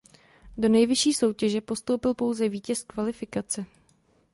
[0.57, 3.65] Do nejvyšší soutěže postoupil pouze vítěz kvalifikace.